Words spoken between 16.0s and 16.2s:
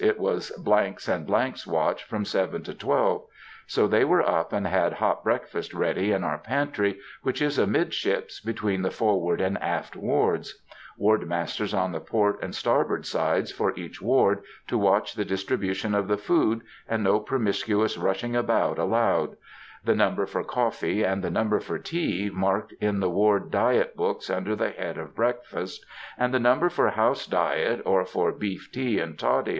the